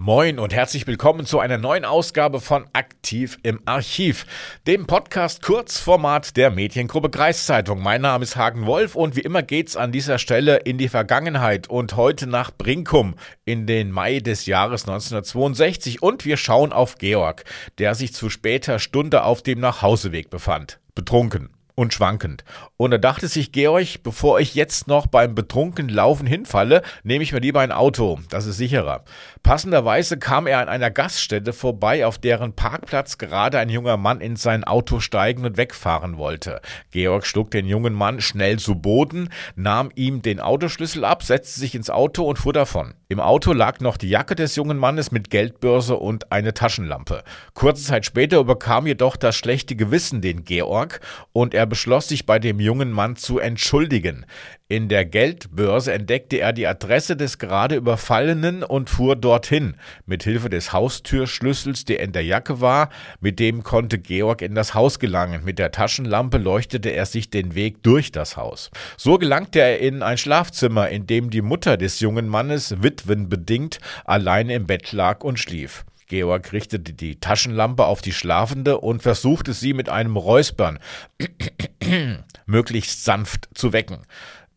[0.00, 4.26] Moin und herzlich willkommen zu einer neuen Ausgabe von Aktiv im Archiv,
[4.68, 7.82] dem Podcast Kurzformat der Mediengruppe Kreiszeitung.
[7.82, 11.68] Mein Name ist Hagen Wolf und wie immer geht's an dieser Stelle in die Vergangenheit
[11.68, 17.42] und heute nach Brinkum in den Mai des Jahres 1962 und wir schauen auf Georg,
[17.78, 20.78] der sich zu später Stunde auf dem Nachhauseweg befand.
[20.94, 22.42] Betrunken und schwankend.
[22.76, 27.32] Und da dachte sich Georg, bevor ich jetzt noch beim betrunkenen Laufen hinfalle, nehme ich
[27.32, 29.04] mir lieber ein Auto, das ist sicherer.
[29.44, 34.34] Passenderweise kam er an einer Gaststätte vorbei, auf deren Parkplatz gerade ein junger Mann in
[34.34, 36.60] sein Auto steigen und wegfahren wollte.
[36.90, 41.76] Georg schlug den jungen Mann schnell zu Boden, nahm ihm den Autoschlüssel ab, setzte sich
[41.76, 42.94] ins Auto und fuhr davon.
[43.10, 47.22] Im Auto lag noch die Jacke des jungen Mannes mit Geldbörse und eine Taschenlampe.
[47.54, 51.00] Kurze Zeit später überkam jedoch das schlechte Gewissen den Georg
[51.32, 54.26] und er beschloss sich bei dem jungen Mann zu entschuldigen.
[54.70, 59.76] In der Geldbörse entdeckte er die Adresse des gerade Überfallenen und fuhr dorthin.
[60.04, 64.74] Mit Hilfe des Haustürschlüssels, der in der Jacke war, mit dem konnte Georg in das
[64.74, 65.44] Haus gelangen.
[65.44, 68.70] Mit der Taschenlampe leuchtete er sich den Weg durch das Haus.
[68.96, 74.54] So gelangte er in ein Schlafzimmer, in dem die Mutter des jungen Mannes witwenbedingt alleine
[74.54, 75.84] im Bett lag und schlief.
[76.08, 80.78] Georg richtete die Taschenlampe auf die Schlafende und versuchte sie mit einem Räuspern
[82.46, 84.06] möglichst sanft zu wecken.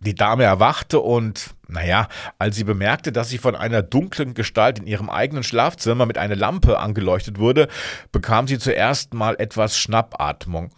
[0.00, 2.06] Die Dame erwachte und, naja,
[2.38, 6.36] als sie bemerkte, dass sie von einer dunklen Gestalt in ihrem eigenen Schlafzimmer mit einer
[6.36, 7.66] Lampe angeleuchtet wurde,
[8.12, 10.70] bekam sie zuerst mal etwas Schnappatmung.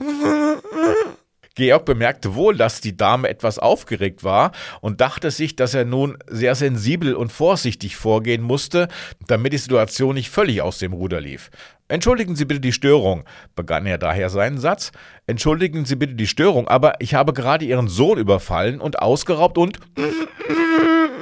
[1.61, 6.16] Georg bemerkte wohl, dass die Dame etwas aufgeregt war und dachte sich, dass er nun
[6.27, 8.89] sehr sensibel und vorsichtig vorgehen musste,
[9.27, 11.50] damit die Situation nicht völlig aus dem Ruder lief.
[11.88, 13.25] Entschuldigen Sie bitte die Störung,
[13.56, 14.91] begann er daher seinen Satz.
[15.27, 19.81] Entschuldigen Sie bitte die Störung, aber ich habe gerade Ihren Sohn überfallen und ausgeraubt und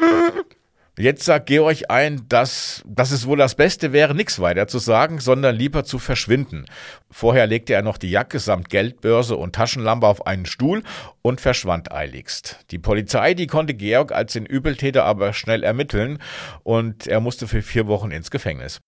[0.99, 5.21] Jetzt sagt Georg ein, dass, dass es wohl das Beste wäre, nichts weiter zu sagen,
[5.21, 6.67] sondern lieber zu verschwinden.
[7.09, 10.83] Vorher legte er noch die Jacke samt Geldbörse und Taschenlampe auf einen Stuhl
[11.23, 12.65] und verschwand eiligst.
[12.73, 16.19] Die Polizei, die konnte Georg als den Übeltäter aber schnell ermitteln
[16.65, 18.81] und er musste für vier Wochen ins Gefängnis.